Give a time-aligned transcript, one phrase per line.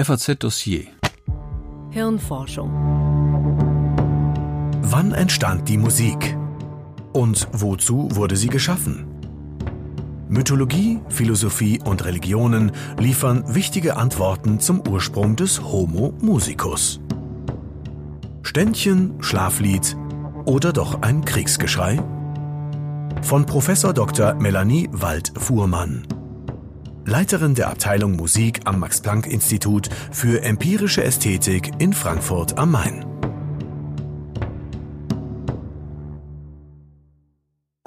[0.00, 0.86] FAZ Dossier
[1.90, 2.70] Hirnforschung
[4.82, 6.36] Wann entstand die Musik?
[7.12, 9.08] Und wozu wurde sie geschaffen?
[10.28, 17.00] Mythologie, Philosophie und Religionen liefern wichtige Antworten zum Ursprung des Homo musicus.
[18.42, 19.96] Ständchen, Schlaflied
[20.44, 21.98] oder doch ein Kriegsgeschrei?
[23.22, 24.34] Von Professor Dr.
[24.34, 26.17] Melanie Wald-Fuhrmann.
[27.08, 33.02] Leiterin der Abteilung Musik am Max-Planck-Institut für empirische Ästhetik in Frankfurt am Main.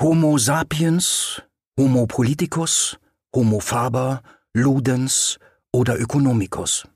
[0.01, 1.43] Homo sapiens,
[1.79, 2.97] Homo politicus,
[3.35, 5.37] Homo faber, Ludens
[5.71, 6.87] oder Ökonomicus.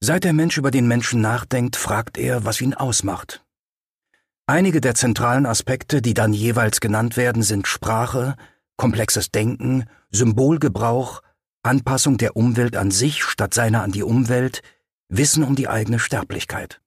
[0.00, 3.44] Seit der Mensch über den Menschen nachdenkt, fragt er, was ihn ausmacht.
[4.46, 8.34] Einige der zentralen Aspekte, die dann jeweils genannt werden, sind Sprache,
[8.76, 11.22] komplexes Denken, Symbolgebrauch,
[11.62, 14.62] Anpassung der Umwelt an sich statt seiner an die Umwelt,
[15.08, 16.80] Wissen um die eigene Sterblichkeit.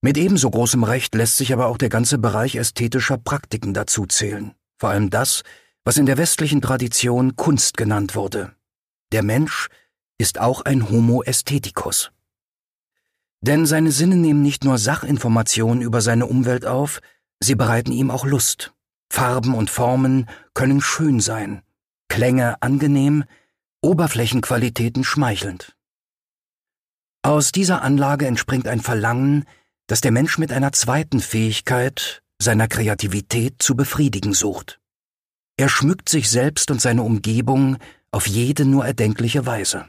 [0.00, 4.54] Mit ebenso großem Recht lässt sich aber auch der ganze Bereich ästhetischer Praktiken dazu zählen,
[4.78, 5.42] vor allem das,
[5.84, 8.54] was in der westlichen Tradition Kunst genannt wurde.
[9.10, 9.68] Der Mensch
[10.18, 12.12] ist auch ein Homo aestheticus.
[13.40, 17.00] Denn seine Sinne nehmen nicht nur Sachinformationen über seine Umwelt auf,
[17.40, 18.74] sie bereiten ihm auch Lust.
[19.10, 21.62] Farben und Formen können schön sein,
[22.08, 23.24] Klänge angenehm,
[23.80, 25.76] Oberflächenqualitäten schmeichelnd.
[27.22, 29.44] Aus dieser Anlage entspringt ein Verlangen,
[29.86, 34.80] das der Mensch mit einer zweiten Fähigkeit, seiner Kreativität zu befriedigen sucht.
[35.56, 37.78] Er schmückt sich selbst und seine Umgebung
[38.12, 39.88] auf jede nur erdenkliche Weise.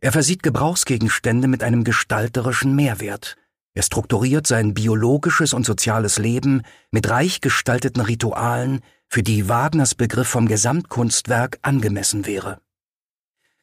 [0.00, 3.36] Er versieht Gebrauchsgegenstände mit einem gestalterischen Mehrwert,
[3.74, 10.28] er strukturiert sein biologisches und soziales Leben mit reich gestalteten Ritualen, für die Wagners Begriff
[10.28, 12.60] vom Gesamtkunstwerk angemessen wäre.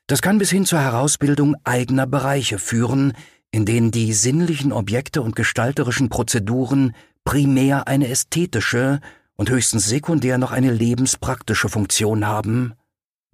[0.08, 3.14] Das kann bis hin zur Herausbildung eigener Bereiche führen,
[3.52, 9.00] in denen die sinnlichen Objekte und gestalterischen Prozeduren primär eine ästhetische
[9.36, 12.74] und höchstens sekundär noch eine lebenspraktische Funktion haben,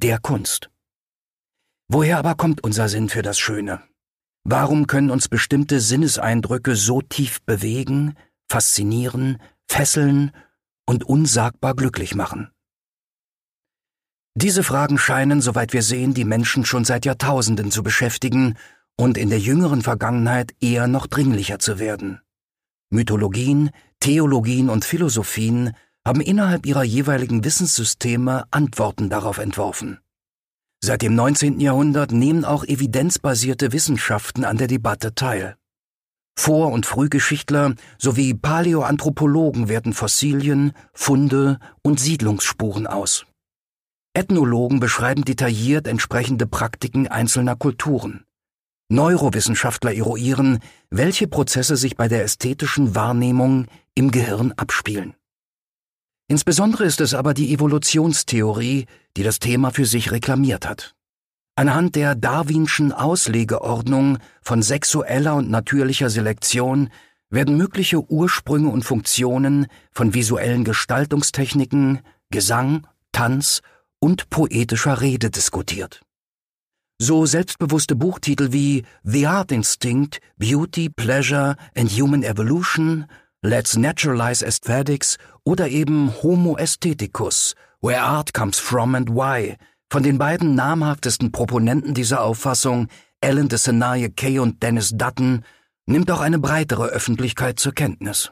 [0.02, 0.70] der Kunst.
[1.88, 3.82] Woher aber kommt unser Sinn für das Schöne?
[4.50, 8.14] Warum können uns bestimmte Sinneseindrücke so tief bewegen,
[8.50, 10.32] faszinieren, fesseln
[10.86, 12.50] und unsagbar glücklich machen?
[14.36, 18.56] Diese Fragen scheinen, soweit wir sehen, die Menschen schon seit Jahrtausenden zu beschäftigen
[18.96, 22.22] und in der jüngeren Vergangenheit eher noch dringlicher zu werden.
[22.90, 25.76] Mythologien, Theologien und Philosophien
[26.06, 30.00] haben innerhalb ihrer jeweiligen Wissenssysteme Antworten darauf entworfen.
[30.88, 31.60] Seit dem 19.
[31.60, 35.58] Jahrhundert nehmen auch evidenzbasierte Wissenschaften an der Debatte teil.
[36.40, 43.26] Vor- und Frühgeschichtler sowie Paläoanthropologen werten Fossilien, Funde und Siedlungsspuren aus.
[44.14, 48.24] Ethnologen beschreiben detailliert entsprechende Praktiken einzelner Kulturen.
[48.88, 50.60] Neurowissenschaftler eruieren,
[50.90, 55.16] welche Prozesse sich bei der ästhetischen Wahrnehmung im Gehirn abspielen.
[56.28, 60.94] Insbesondere ist es aber die Evolutionstheorie, die das Thema für sich reklamiert hat.
[61.56, 66.90] Anhand der Darwinschen Auslegeordnung von sexueller und natürlicher Selektion
[67.30, 73.62] werden mögliche Ursprünge und Funktionen von visuellen Gestaltungstechniken, Gesang, Tanz
[74.00, 76.02] und poetischer Rede diskutiert.
[77.00, 83.06] So selbstbewusste Buchtitel wie The Art Instinct, Beauty, Pleasure and Human Evolution
[83.44, 89.58] Let's Naturalize Aesthetics oder eben Homo Aestheticus, Where Art Comes From and Why,
[89.92, 92.88] von den beiden namhaftesten Proponenten dieser Auffassung,
[93.22, 95.46] Alan de Senaye Kay und Dennis Dutton,
[95.86, 98.32] nimmt auch eine breitere Öffentlichkeit zur Kenntnis.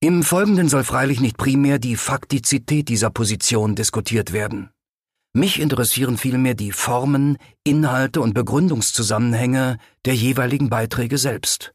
[0.00, 4.68] Im Folgenden soll freilich nicht primär die Faktizität dieser Position diskutiert werden.
[5.32, 11.72] Mich interessieren vielmehr die Formen, Inhalte und Begründungszusammenhänge der jeweiligen Beiträge selbst.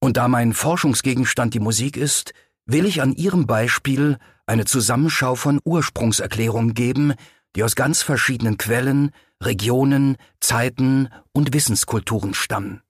[0.00, 2.32] Und da mein Forschungsgegenstand die Musik ist,
[2.66, 7.14] will ich an Ihrem Beispiel eine Zusammenschau von Ursprungserklärungen geben,
[7.54, 9.10] die aus ganz verschiedenen Quellen,
[9.42, 12.82] Regionen, Zeiten und Wissenskulturen stammen.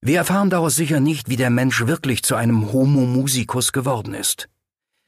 [0.00, 4.48] Wir erfahren daraus sicher nicht, wie der Mensch wirklich zu einem Homo musicus geworden ist.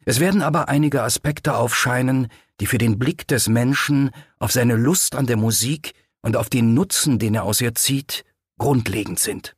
[0.07, 2.29] Es werden aber einige Aspekte aufscheinen,
[2.61, 5.93] die für den Blick des Menschen auf seine Lust an der Musik
[6.23, 8.25] und auf den Nutzen, den er aus ihr zieht,
[8.59, 9.55] grundlegend sind.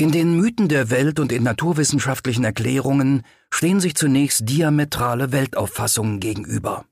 [0.00, 6.86] In den Mythen der Welt und in naturwissenschaftlichen Erklärungen stehen sich zunächst diametrale Weltauffassungen gegenüber.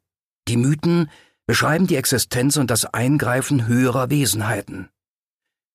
[0.47, 1.09] Die Mythen
[1.47, 4.91] beschreiben die Existenz und das Eingreifen höherer Wesenheiten.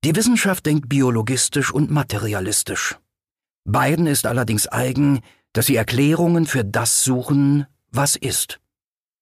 [0.04, 3.00] Die Wissenschaft denkt biologistisch und materialistisch.
[3.66, 5.22] Beiden ist allerdings eigen,
[5.54, 8.60] dass sie Erklärungen für das suchen, was ist.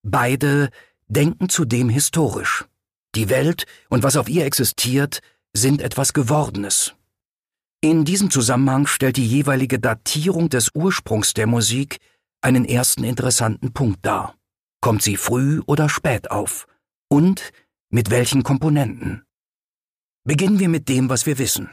[0.02, 0.68] Beide
[1.06, 2.66] denken zudem historisch.
[3.14, 5.20] die Welt und was auf ihr existiert,
[5.54, 6.94] sind etwas Gewordenes.
[7.84, 11.98] In diesem Zusammenhang stellt die jeweilige Datierung des Ursprungs der Musik
[12.40, 14.36] einen ersten interessanten Punkt dar.
[14.80, 16.68] Kommt sie früh oder spät auf?
[17.08, 17.50] Und
[17.90, 19.24] mit welchen Komponenten?
[20.22, 21.70] Beginnen wir mit dem, was wir wissen.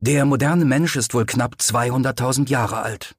[0.00, 3.14] Der moderne Mensch ist wohl knapp 200.000 Jahre alt.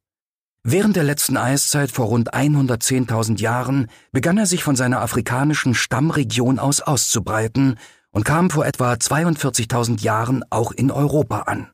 [0.63, 6.57] Während der letzten Eiszeit vor rund 110.000 Jahren begann er sich von seiner afrikanischen Stammregion
[6.57, 7.77] aus auszubreiten
[8.09, 11.69] und kam vor etwa 42.000 Jahren auch in Europa an.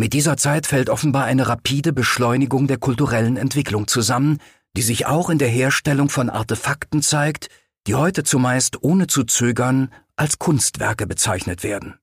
[0.00, 4.38] Mit dieser Zeit fällt offenbar eine rapide Beschleunigung der kulturellen Entwicklung zusammen,
[4.76, 7.48] die sich auch in der Herstellung von Artefakten zeigt,
[7.88, 11.98] die heute zumeist ohne zu zögern als Kunstwerke bezeichnet werden.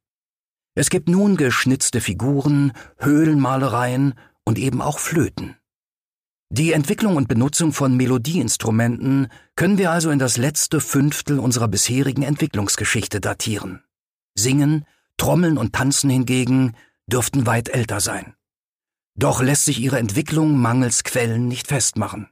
[0.73, 5.55] Es gibt nun geschnitzte Figuren, Höhlenmalereien und eben auch Flöten.
[6.49, 12.23] Die Entwicklung und Benutzung von Melodieinstrumenten können wir also in das letzte Fünftel unserer bisherigen
[12.23, 13.83] Entwicklungsgeschichte datieren.
[14.37, 14.83] Singen,
[15.15, 16.75] Trommeln und Tanzen hingegen
[17.07, 18.35] dürften weit älter sein.
[19.15, 22.29] Doch lässt sich ihre Entwicklung mangels Quellen nicht festmachen.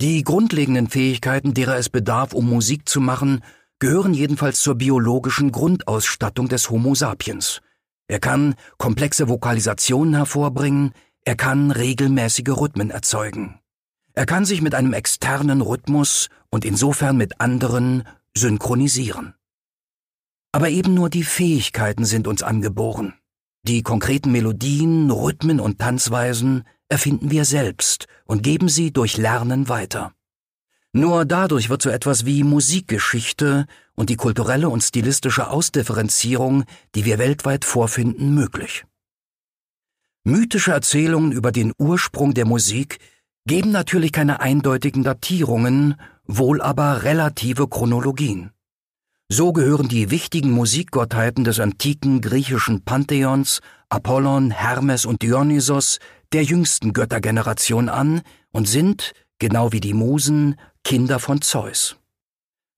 [0.00, 3.42] Die grundlegenden Fähigkeiten, derer es bedarf, um Musik zu machen,
[3.78, 7.60] gehören jedenfalls zur biologischen Grundausstattung des Homo sapiens.
[8.08, 10.92] Er kann komplexe Vokalisationen hervorbringen,
[11.24, 13.60] er kann regelmäßige Rhythmen erzeugen.
[14.12, 18.04] Er kann sich mit einem externen Rhythmus und insofern mit anderen
[18.36, 19.34] synchronisieren.
[20.52, 23.14] Aber eben nur die Fähigkeiten sind uns angeboren.
[23.66, 30.12] Die konkreten Melodien, Rhythmen und Tanzweisen erfinden wir selbst und geben sie durch Lernen weiter.
[30.92, 36.64] Nur dadurch wird so etwas wie Musikgeschichte und die kulturelle und stilistische Ausdifferenzierung,
[36.94, 38.84] die wir weltweit vorfinden, möglich.
[40.24, 42.98] Mythische Erzählungen über den Ursprung der Musik
[43.46, 45.96] geben natürlich keine eindeutigen Datierungen,
[46.26, 48.53] wohl aber relative Chronologien.
[49.28, 55.98] So gehören die wichtigen Musikgottheiten des antiken griechischen Pantheons, Apollon, Hermes und Dionysos,
[56.32, 58.20] der jüngsten Göttergeneration an
[58.52, 61.96] und sind, genau wie die Musen, Kinder von Zeus.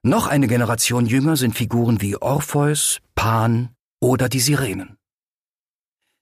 [0.05, 3.71] Noch eine Generation jünger sind Figuren wie Orpheus, Pan
[4.01, 4.97] oder die Sirenen.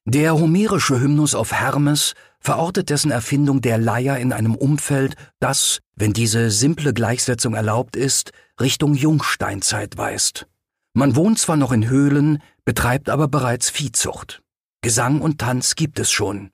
[0.07, 6.13] Der homerische Hymnus auf Hermes verortet dessen Erfindung der Leier in einem Umfeld, das, wenn
[6.13, 10.47] diese simple Gleichsetzung erlaubt ist, Richtung Jungsteinzeit weist.
[10.93, 14.43] Man wohnt zwar noch in Höhlen, betreibt aber bereits Viehzucht.
[14.81, 16.51] Gesang und Tanz gibt es schon.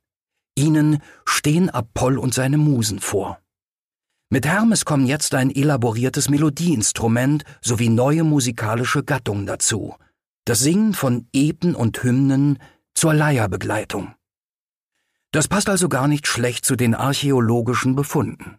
[0.57, 3.41] Ihnen stehen Apoll und seine Musen vor.
[4.31, 9.95] Mit Hermes kommen jetzt ein elaboriertes Melodieinstrument sowie neue musikalische Gattungen dazu.
[10.47, 12.59] Das Singen von Epen und Hymnen
[12.95, 14.15] zur Leierbegleitung.
[15.33, 18.59] Das passt also gar nicht schlecht zu den archäologischen Befunden.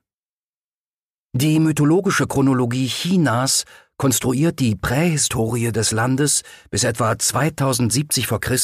[1.33, 3.63] Die mythologische Chronologie Chinas
[3.95, 8.37] konstruiert die Prähistorie des Landes bis etwa 2070 v.
[8.39, 8.57] Chr.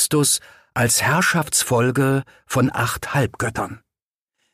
[0.74, 3.80] als Herrschaftsfolge von acht Halbgöttern.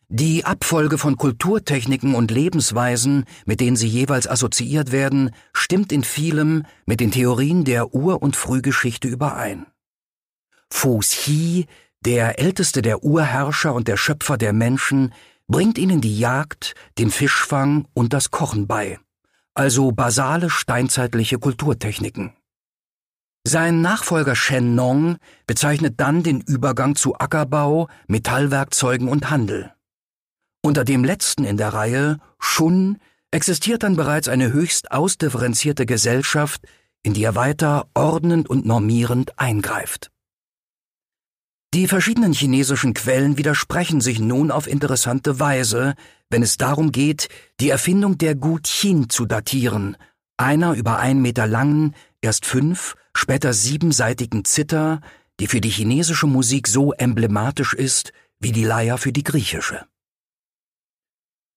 [0.10, 6.68] Die Abfolge von Kulturtechniken und Lebensweisen, mit denen sie jeweils assoziiert werden, stimmt in vielem
[6.86, 9.66] mit den Theorien der Ur- und Frühgeschichte überein.
[10.70, 11.66] Fu Xi,
[12.02, 15.14] der älteste der Urherrscher und der Schöpfer der Menschen,
[15.48, 19.00] bringt ihnen die Jagd, den Fischfang und das Kochen bei,
[19.54, 22.34] also basale steinzeitliche Kulturtechniken.
[23.46, 29.74] Sein Nachfolger Shen Nong bezeichnet dann den Übergang zu Ackerbau, Metallwerkzeugen und Handel.
[30.62, 33.00] Unter dem letzten in der Reihe, Shun,
[33.32, 36.62] existiert dann bereits eine höchst ausdifferenzierte Gesellschaft,
[37.04, 40.13] in die er weiter ordnend und normierend eingreift.
[41.74, 45.96] Die verschiedenen chinesischen Quellen widersprechen sich nun auf interessante Weise,
[46.30, 49.98] wenn es darum geht, die Erfindung der Gu Qin zu datieren,
[50.38, 55.02] einer über einen Meter langen, erst fünf, später siebenseitigen Zither,
[55.40, 59.84] die für die chinesische Musik so emblematisch ist wie die Leier für die griechische.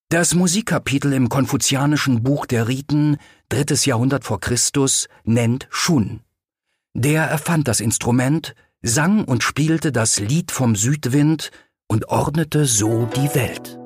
[0.09, 3.19] Das Musikkapitel im konfuzianischen Buch der Riten,
[3.51, 6.23] drittes Jahrhundert vor Christus, nennt Shun.
[6.95, 11.51] Der erfand das Instrument, sang und spielte das Lied vom Südwind
[11.89, 13.79] und ordnete so die Welt.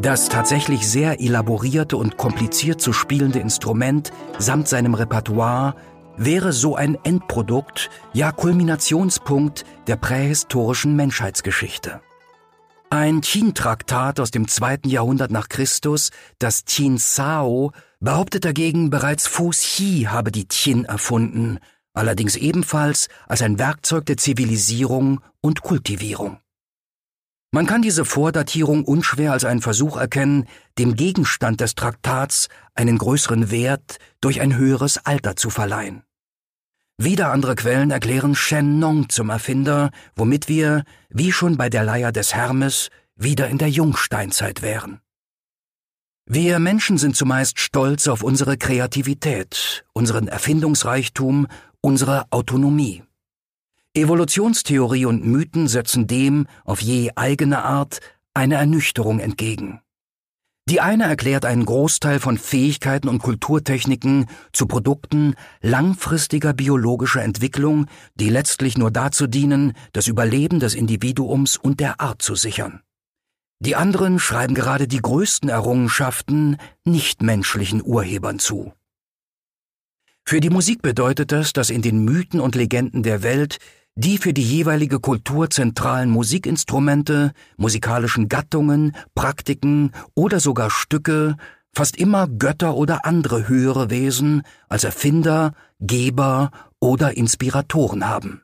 [0.00, 5.74] Das tatsächlich sehr elaborierte und kompliziert zu spielende Instrument samt seinem Repertoire
[6.16, 12.00] wäre so ein Endprodukt, ja Kulminationspunkt der prähistorischen Menschheitsgeschichte.
[12.90, 19.50] Ein Qin-Traktat aus dem zweiten Jahrhundert nach Christus, das Qin Sao, behauptet dagegen, bereits Fu
[19.50, 21.58] Xi habe die Qin erfunden
[21.94, 26.38] allerdings ebenfalls als ein Werkzeug der Zivilisierung und Kultivierung.
[27.50, 30.46] Man kann diese Vordatierung unschwer als einen Versuch erkennen,
[30.78, 36.02] dem Gegenstand des Traktats einen größeren Wert durch ein höheres Alter zu verleihen.
[36.98, 42.12] Wieder andere Quellen erklären Shen Nong zum Erfinder, womit wir, wie schon bei der Leier
[42.12, 45.00] des Hermes, wieder in der Jungsteinzeit wären.
[46.26, 51.46] Wir Menschen sind zumeist stolz auf unsere Kreativität, unseren Erfindungsreichtum,
[51.80, 53.02] unsere Autonomie.
[53.94, 58.00] Evolutionstheorie und Mythen setzen dem, auf je eigene Art,
[58.34, 59.80] eine Ernüchterung entgegen.
[60.68, 68.28] Die eine erklärt einen Großteil von Fähigkeiten und Kulturtechniken zu Produkten langfristiger biologischer Entwicklung, die
[68.28, 72.82] letztlich nur dazu dienen, das Überleben des Individuums und der Art zu sichern.
[73.60, 78.74] Die anderen schreiben gerade die größten Errungenschaften nichtmenschlichen Urhebern zu.
[80.28, 83.56] Für die Musik bedeutet das, dass in den Mythen und Legenden der Welt
[83.94, 91.38] die für die jeweilige Kultur zentralen Musikinstrumente, musikalischen Gattungen, Praktiken oder sogar Stücke
[91.74, 98.42] fast immer Götter oder andere höhere Wesen als Erfinder, Geber oder Inspiratoren haben.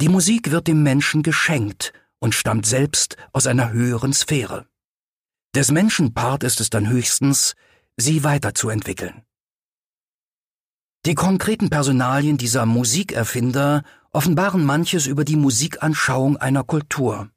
[0.00, 4.66] Die Musik wird dem Menschen geschenkt und stammt selbst aus einer höheren Sphäre.
[5.54, 7.54] Des Menschen Part ist es dann höchstens,
[7.96, 9.22] sie weiterzuentwickeln.
[11.06, 17.30] Die konkreten Personalien dieser Musikerfinder offenbaren manches über die Musikanschauung einer Kultur.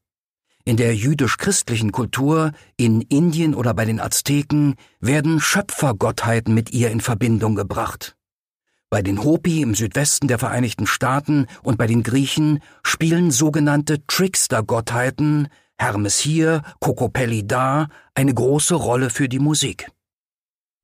[0.65, 6.99] In der jüdisch-christlichen Kultur, in Indien oder bei den Azteken werden Schöpfergottheiten mit ihr in
[6.99, 8.17] Verbindung gebracht.
[8.89, 15.47] Bei den Hopi im Südwesten der Vereinigten Staaten und bei den Griechen spielen sogenannte Trickster-Gottheiten,
[15.77, 19.89] Hermes hier, Kokopelli da, eine große Rolle für die Musik.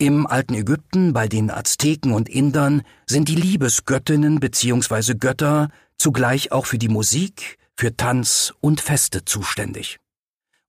[0.02, 5.16] Im alten Ägypten, bei den Azteken und Indern sind die Liebesgöttinnen bzw.
[5.16, 10.00] Götter zugleich auch für die Musik, für Tanz und Feste zuständig.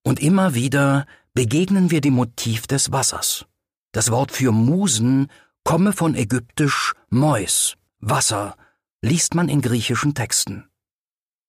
[0.03, 3.47] Und immer wieder begegnen wir dem Motiv des Wassers.
[3.93, 5.29] Das Wort für Musen
[5.63, 8.57] komme von ägyptisch Mois, Wasser,
[9.01, 10.69] liest man in griechischen Texten.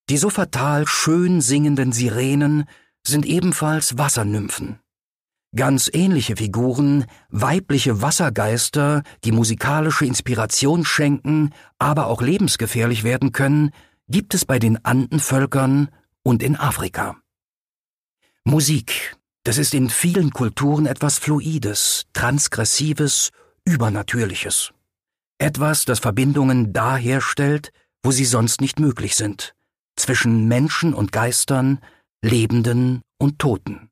[0.08, 2.66] Die so fatal schön singenden Sirenen
[3.04, 4.78] sind ebenfalls Wassernymphen.
[5.54, 13.72] Ganz ähnliche Figuren, weibliche Wassergeister, die musikalische Inspiration schenken, aber auch lebensgefährlich werden können,
[14.08, 15.90] gibt es bei den Andenvölkern
[16.24, 17.18] und in Afrika.
[18.46, 23.32] Musik, das ist in vielen Kulturen etwas Fluides, Transgressives,
[23.66, 24.72] Übernatürliches.
[25.38, 29.54] Etwas, das Verbindungen da herstellt, wo sie sonst nicht möglich sind,
[29.98, 31.80] zwischen Menschen und Geistern,
[32.22, 33.90] Lebenden und Toten.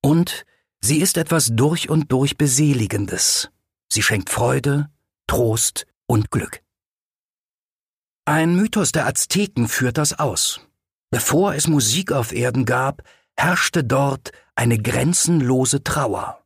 [0.00, 0.44] Und
[0.84, 3.50] Sie ist etwas durch und durch Beseligendes.
[3.88, 4.90] Sie schenkt Freude,
[5.28, 6.60] Trost und Glück.
[8.24, 10.60] Ein Mythos der Azteken führt das aus.
[11.10, 13.02] Bevor es Musik auf Erden gab,
[13.36, 16.42] herrschte dort eine grenzenlose Trauer.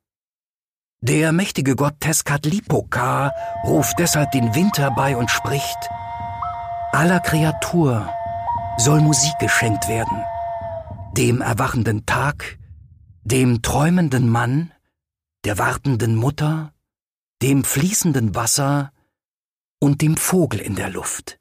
[1.00, 3.32] Der mächtige Gott Tezcatlipoca
[3.64, 5.78] ruft deshalb den Wind herbei und spricht,
[6.92, 8.10] aller Kreatur
[8.78, 10.24] soll Musik geschenkt werden,
[11.12, 12.58] dem erwachenden Tag
[13.26, 14.72] dem träumenden Mann,
[15.44, 16.72] der wartenden Mutter,
[17.42, 18.92] dem fließenden Wasser
[19.80, 21.40] und dem Vogel in der Luft.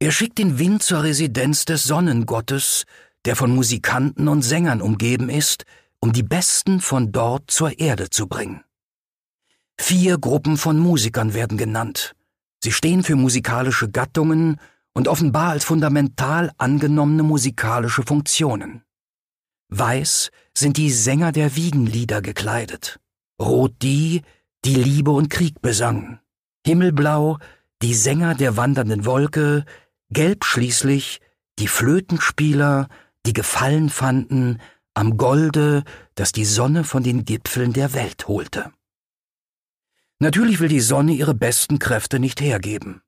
[0.00, 2.86] Er schickt den Wind zur Residenz des Sonnengottes,
[3.24, 5.64] der von Musikanten und Sängern umgeben ist,
[6.00, 8.64] um die Besten von dort zur Erde zu bringen.
[9.78, 12.16] Vier Gruppen von Musikern werden genannt.
[12.64, 14.60] Sie stehen für musikalische Gattungen
[14.92, 18.84] und offenbar als fundamental angenommene musikalische Funktionen.
[19.76, 23.00] Weiß sind die Sänger der Wiegenlieder gekleidet,
[23.42, 24.22] rot die,
[24.64, 26.20] die Liebe und Krieg besangen,
[26.64, 27.38] himmelblau
[27.82, 29.64] die Sänger der wandernden Wolke,
[30.10, 31.20] gelb schließlich
[31.58, 32.88] die Flötenspieler,
[33.26, 34.60] die Gefallen fanden
[34.94, 35.82] am Golde,
[36.14, 38.70] das die Sonne von den Gipfeln der Welt holte.
[40.20, 43.02] Natürlich will die Sonne ihre besten Kräfte nicht hergeben.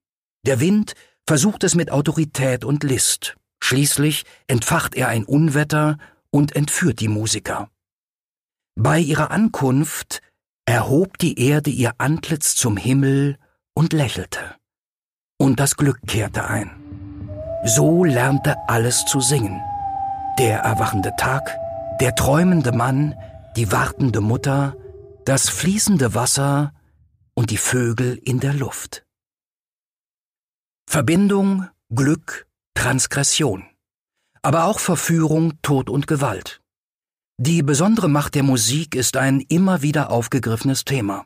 [0.44, 0.94] Der Wind
[1.28, 3.36] versucht es mit Autorität und List.
[3.62, 5.98] Schließlich entfacht er ein Unwetter
[6.30, 7.70] und entführt die Musiker.
[8.74, 10.20] Bei ihrer Ankunft
[10.66, 13.38] erhob die Erde ihr Antlitz zum Himmel
[13.74, 14.56] und lächelte.
[15.38, 16.70] Und das Glück kehrte ein.
[17.64, 19.60] So lernte alles zu singen.
[20.38, 21.56] Der erwachende Tag,
[22.00, 23.14] der träumende Mann,
[23.56, 24.76] die wartende Mutter,
[25.24, 26.72] das fließende Wasser
[27.34, 29.06] und die Vögel in der Luft.
[30.88, 33.64] Verbindung, Glück, Transgression
[34.46, 36.60] aber auch Verführung, Tod und Gewalt.
[37.36, 41.24] Die besondere Macht der Musik ist ein immer wieder aufgegriffenes Thema.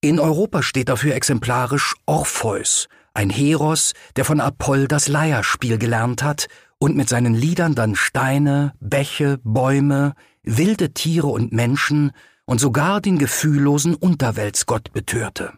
[0.00, 6.46] In Europa steht dafür exemplarisch Orpheus, ein Heros, der von Apoll das Leierspiel gelernt hat
[6.78, 12.12] und mit seinen Liedern dann Steine, Bäche, Bäume, wilde Tiere und Menschen
[12.46, 15.54] und sogar den gefühllosen Unterweltsgott betörte.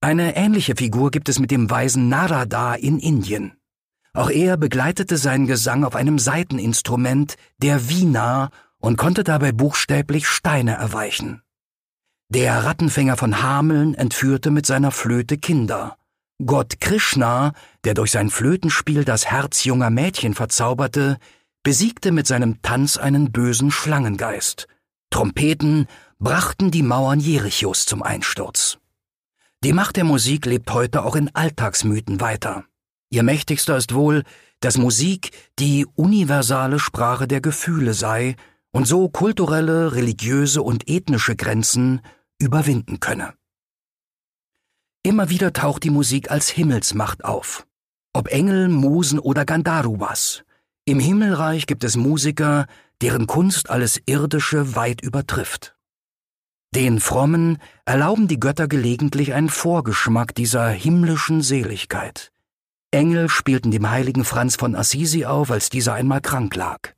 [0.00, 3.55] Eine ähnliche Figur gibt es mit dem weisen Narada in Indien.
[4.16, 10.72] Auch er begleitete seinen Gesang auf einem Saiteninstrument, der Vina, und konnte dabei buchstäblich Steine
[10.72, 11.42] erweichen.
[12.30, 15.98] Der Rattenfänger von Hameln entführte mit seiner Flöte Kinder.
[16.44, 17.52] Gott Krishna,
[17.84, 21.18] der durch sein Flötenspiel das Herz junger Mädchen verzauberte,
[21.62, 24.66] besiegte mit seinem Tanz einen bösen Schlangengeist.
[25.10, 28.78] Trompeten brachten die Mauern Jerichos zum Einsturz.
[29.62, 32.64] Die Macht der Musik lebt heute auch in Alltagsmythen weiter.
[33.16, 34.24] Ihr mächtigster ist wohl,
[34.60, 38.36] dass Musik die universale Sprache der Gefühle sei
[38.72, 42.02] und so kulturelle, religiöse und ethnische Grenzen
[42.38, 43.32] überwinden könne.
[45.02, 47.66] Immer wieder taucht die Musik als Himmelsmacht auf.
[48.12, 50.44] Ob Engel, Musen oder Gandharvas.
[50.84, 52.66] Im Himmelreich gibt es Musiker,
[53.00, 55.74] deren Kunst alles Irdische weit übertrifft.
[56.74, 62.30] Den Frommen erlauben die Götter gelegentlich einen Vorgeschmack dieser himmlischen Seligkeit.
[62.90, 66.94] Engel spielten dem heiligen Franz von Assisi auf, als dieser einmal krank lag.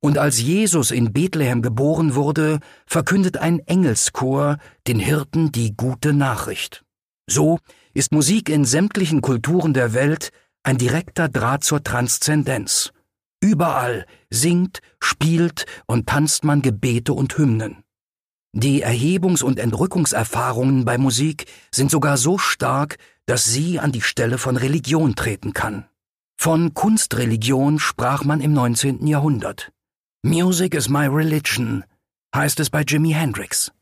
[0.00, 6.84] Und als Jesus in Bethlehem geboren wurde, verkündet ein Engelschor den Hirten die gute Nachricht.
[7.28, 7.60] So
[7.94, 10.30] ist Musik in sämtlichen Kulturen der Welt
[10.64, 12.92] ein direkter Draht zur Transzendenz.
[13.40, 17.84] Überall singt, spielt und tanzt man Gebete und Hymnen.
[18.54, 24.36] Die Erhebungs- und Entrückungserfahrungen bei Musik sind sogar so stark, dass sie an die Stelle
[24.36, 25.86] von Religion treten kann.
[26.36, 29.06] Von Kunstreligion sprach man im 19.
[29.06, 29.72] Jahrhundert.
[30.22, 31.84] Music is my religion,
[32.34, 33.72] heißt es bei Jimi Hendrix.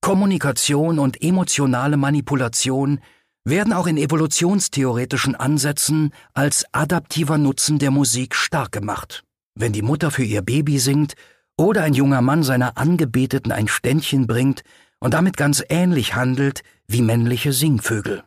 [0.00, 3.00] Kommunikation und emotionale Manipulation
[3.44, 9.22] werden auch in evolutionstheoretischen Ansätzen als adaptiver Nutzen der Musik stark gemacht.
[9.54, 11.14] Wenn die Mutter für ihr Baby singt
[11.56, 14.62] oder ein junger Mann seiner Angebeteten ein Ständchen bringt
[15.00, 18.24] und damit ganz ähnlich handelt wie männliche Singvögel.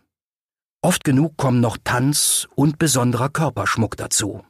[0.81, 4.45] Oft genug kommen noch Tanz und besonderer Körperschmuck dazu.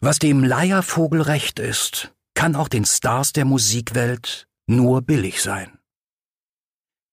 [0.00, 5.78] Was dem Leiervogel recht ist, kann auch den Stars der Musikwelt nur billig sein.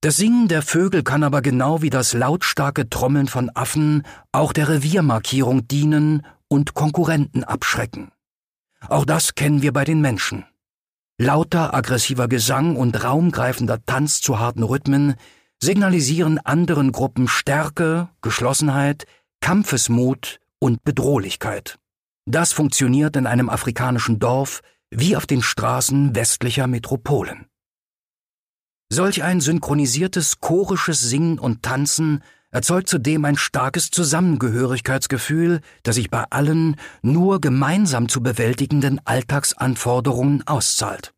[0.02, 4.69] Das Singen der Vögel kann aber genau wie das lautstarke Trommeln von Affen auch der
[4.69, 8.12] Reviermarkierung dienen und Konkurrenten abschrecken.
[8.88, 10.45] Auch das kennen wir bei den Menschen.
[11.21, 15.15] Lauter aggressiver Gesang und raumgreifender Tanz zu harten Rhythmen
[15.62, 19.05] signalisieren anderen Gruppen Stärke, Geschlossenheit,
[19.41, 21.77] Kampfesmut und Bedrohlichkeit.
[22.25, 27.47] Das funktioniert in einem afrikanischen Dorf wie auf den Straßen westlicher Metropolen.
[28.89, 36.25] Solch ein synchronisiertes chorisches Singen und Tanzen erzeugt zudem ein starkes Zusammengehörigkeitsgefühl, das sich bei
[36.29, 41.13] allen nur gemeinsam zu bewältigenden Alltagsanforderungen auszahlt.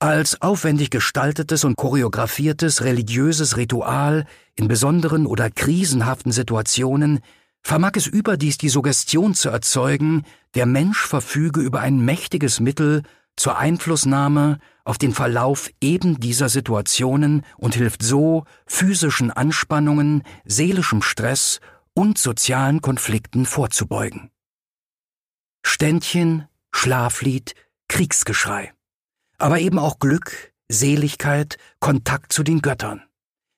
[0.00, 7.20] Als aufwendig gestaltetes und choreografiertes religiöses Ritual in besonderen oder krisenhaften Situationen
[7.62, 10.22] vermag es überdies die Suggestion zu erzeugen,
[10.54, 13.02] der Mensch verfüge über ein mächtiges Mittel
[13.38, 21.60] zur Einflussnahme auf den Verlauf eben dieser Situationen und hilft so physischen Anspannungen, seelischem Stress
[21.94, 24.30] und sozialen Konflikten vorzubeugen.
[25.64, 27.54] Ständchen, Schlaflied,
[27.88, 28.72] Kriegsgeschrei.
[29.38, 33.02] Aber eben auch Glück, Seligkeit, Kontakt zu den Göttern.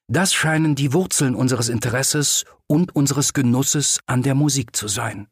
[0.09, 5.29] Das scheinen die Wurzeln unseres Interesses und unseres Genusses an der Musik zu sein.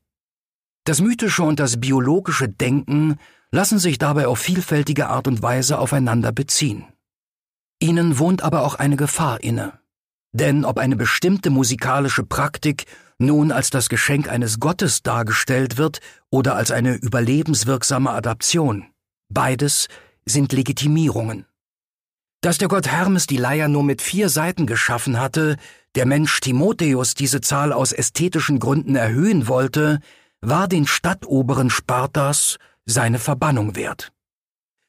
[0.84, 3.18] Das mythische und das biologische Denken
[3.50, 6.84] lassen sich dabei auf vielfältige Art und Weise aufeinander beziehen.
[7.80, 9.78] Ihnen wohnt aber auch eine Gefahr inne.
[10.32, 12.84] Denn ob eine bestimmte musikalische Praktik
[13.18, 18.86] nun als das Geschenk eines Gottes dargestellt wird oder als eine überlebenswirksame Adaption,
[19.28, 19.88] beides
[20.26, 21.46] sind Legitimierungen.
[22.40, 25.56] Dass der Gott Hermes die Leier nur mit vier Seiten geschaffen hatte,
[25.96, 29.98] der Mensch Timotheus diese Zahl aus ästhetischen Gründen erhöhen wollte,
[30.40, 34.12] war den Stadtoberen Spartas seine Verbannung wert.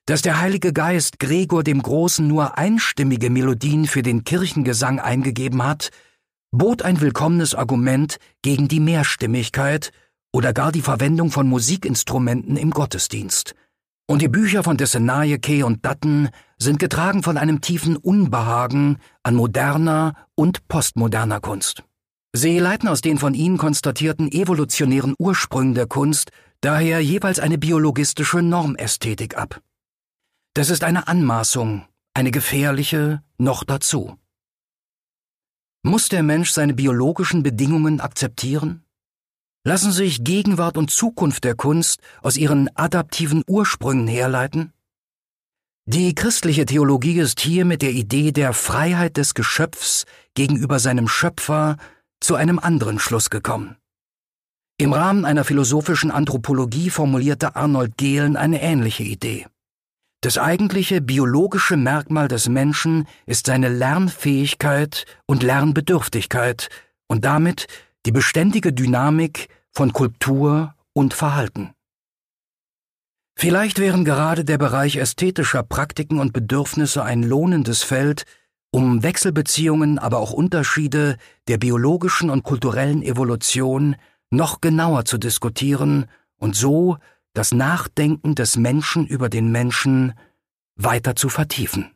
[0.05, 5.91] Dass der Heilige Geist Gregor dem Großen nur einstimmige Melodien für den Kirchengesang eingegeben hat,
[6.51, 9.91] bot ein willkommenes Argument gegen die Mehrstimmigkeit
[10.31, 13.53] oder gar die Verwendung von Musikinstrumenten im Gottesdienst.
[14.07, 20.15] Und die Bücher von Dessenaye, und Dutton sind getragen von einem tiefen Unbehagen an moderner
[20.33, 21.83] und postmoderner Kunst.
[22.33, 26.31] Sie leiten aus den von ihnen konstatierten evolutionären Ursprüngen der Kunst
[26.61, 29.61] daher jeweils eine biologistische Normästhetik ab.
[30.53, 34.17] Das ist eine Anmaßung, eine gefährliche noch dazu.
[35.83, 38.83] Muss der Mensch seine biologischen Bedingungen akzeptieren?
[39.63, 44.73] Lassen sich Gegenwart und Zukunft der Kunst aus ihren adaptiven Ursprüngen herleiten?
[45.85, 51.77] Die christliche Theologie ist hier mit der Idee der Freiheit des Geschöpfs gegenüber seinem Schöpfer
[52.19, 53.75] zu einem anderen Schluss gekommen.
[54.81, 59.45] Im Rahmen einer philosophischen Anthropologie formulierte Arnold Gehlen eine ähnliche Idee.
[60.21, 66.69] Das eigentliche biologische Merkmal des Menschen ist seine Lernfähigkeit und Lernbedürftigkeit
[67.09, 67.67] und damit
[68.05, 71.71] die beständige Dynamik von Kultur und Verhalten.
[73.37, 78.23] Vielleicht wären gerade der Bereich ästhetischer Praktiken und Bedürfnisse ein lohnendes Feld,
[78.71, 81.17] um Wechselbeziehungen, aber auch Unterschiede
[81.49, 83.97] der biologischen und kulturellen Evolution
[84.29, 86.05] noch genauer zu diskutieren
[86.37, 86.97] und so
[87.33, 90.13] das Nachdenken des Menschen über den Menschen
[90.75, 91.91] weiter zu vertiefen.